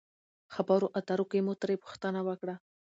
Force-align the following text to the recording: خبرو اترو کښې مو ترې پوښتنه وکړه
خبرو 0.53 0.87
اترو 0.99 1.25
کښې 1.31 1.39
مو 1.45 1.53
ترې 1.61 1.75
پوښتنه 1.83 2.19
وکړه 2.27 2.55